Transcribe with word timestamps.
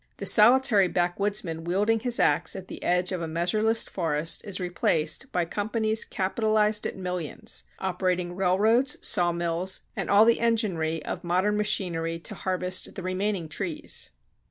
The 0.17 0.25
solitary 0.25 0.87
backwoodsman 0.87 1.63
wielding 1.63 1.99
his 1.99 2.19
ax 2.19 2.55
at 2.55 2.69
the 2.69 2.81
edge 2.81 3.11
of 3.11 3.21
a 3.21 3.27
measureless 3.27 3.85
forest 3.85 4.41
is 4.43 4.59
replaced 4.59 5.31
by 5.31 5.45
companies 5.45 6.05
capitalized 6.05 6.87
at 6.87 6.95
millions, 6.97 7.65
operating 7.77 8.35
railroads, 8.35 8.97
sawmills, 9.07 9.81
and 9.95 10.09
all 10.09 10.25
the 10.25 10.39
enginery 10.39 11.05
of 11.05 11.23
modern 11.23 11.55
machinery 11.55 12.17
to 12.17 12.33
harvest 12.33 12.95
the 12.95 13.03
remaining 13.03 13.47
trees. 13.47 14.09